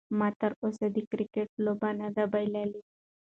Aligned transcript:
ما 0.19 0.29
تر 0.41 0.51
اوسه 0.63 0.85
د 0.95 0.97
کرکټ 1.09 1.49
لوبه 1.65 1.89
نه 1.99 2.07
ده 2.15 2.23
بایللې. 2.31 2.81